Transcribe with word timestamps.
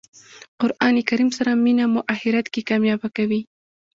قران 0.59 0.95
کریم 1.09 1.29
سره 1.37 1.51
مینه 1.63 1.85
مو 1.93 2.01
آخرت 2.13 2.45
کښي 2.53 2.61
کامیابه 2.69 3.07
کوي. 3.15 3.41